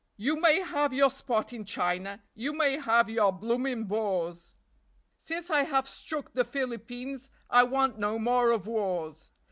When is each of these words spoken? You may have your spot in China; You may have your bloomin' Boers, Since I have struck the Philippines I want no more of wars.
You 0.17 0.41
may 0.41 0.61
have 0.61 0.93
your 0.93 1.11
spot 1.11 1.53
in 1.53 1.63
China; 1.63 2.23
You 2.33 2.53
may 2.53 2.79
have 2.79 3.07
your 3.07 3.31
bloomin' 3.31 3.83
Boers, 3.83 4.55
Since 5.19 5.51
I 5.51 5.61
have 5.61 5.87
struck 5.87 6.33
the 6.33 6.43
Philippines 6.43 7.29
I 7.51 7.61
want 7.65 7.99
no 7.99 8.17
more 8.17 8.49
of 8.49 8.65
wars. 8.65 9.29